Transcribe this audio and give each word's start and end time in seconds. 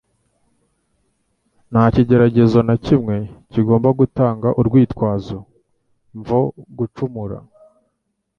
Nta 1.71 1.83
kigeragezo 1.93 2.59
na 2.67 2.75
kimwe 2.85 3.17
kigomba 3.51 3.89
gutanga 3.99 4.47
urwitwazo 4.59 5.37
mvo 6.17 6.41
gucumura. 6.77 7.37